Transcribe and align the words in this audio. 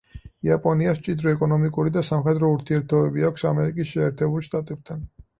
იაპონიას 0.47 1.01
მჭიდრო 1.01 1.33
ეკონომიკური 1.33 1.91
და 1.97 2.01
სამხედრო 2.07 2.49
ურთიერთობები 2.53 3.25
აქვს 3.27 3.45
ამერიკის 3.51 3.91
შეერთებულ 3.91 4.43
შტატებთან. 4.49 5.05